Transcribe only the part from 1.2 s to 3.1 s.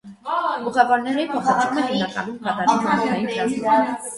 փոխադրումը հիմնականում կատարվում է